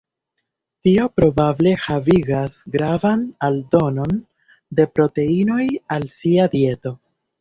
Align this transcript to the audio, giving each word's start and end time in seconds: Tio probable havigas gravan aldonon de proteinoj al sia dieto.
Tio 0.87 1.03
probable 1.19 1.73
havigas 1.83 2.57
gravan 2.77 3.25
aldonon 3.49 4.17
de 4.81 4.89
proteinoj 4.97 5.63
al 5.99 6.09
sia 6.17 6.49
dieto. 6.57 6.95